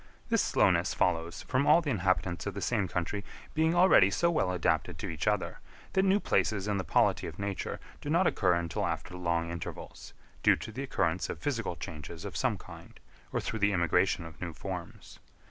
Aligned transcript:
This 0.29 0.41
slowness 0.41 0.95
follows 0.95 1.43
from 1.43 1.67
all 1.67 1.79
the 1.79 1.91
inhabitants 1.91 2.47
of 2.47 2.55
the 2.55 2.59
same 2.61 2.87
country 2.87 3.23
being 3.53 3.75
already 3.75 4.09
so 4.09 4.31
well 4.31 4.51
adapted 4.51 4.97
to 4.97 5.09
each 5.09 5.27
other, 5.27 5.59
that 5.93 6.01
new 6.01 6.19
places 6.19 6.67
in 6.67 6.77
the 6.77 6.83
polity 6.83 7.27
of 7.27 7.37
nature 7.37 7.79
do 8.01 8.09
not 8.09 8.25
occur 8.25 8.53
until 8.55 8.87
after 8.87 9.15
long 9.15 9.51
intervals, 9.51 10.13
due 10.41 10.55
to 10.55 10.71
the 10.71 10.81
occurrence 10.81 11.29
of 11.29 11.37
physical 11.37 11.75
changes 11.75 12.25
of 12.25 12.35
some 12.35 12.57
kind, 12.57 12.99
or 13.31 13.39
through 13.39 13.59
the 13.59 13.73
immigration 13.73 14.25
of 14.25 14.41
new 14.41 14.53
forms. 14.53 15.19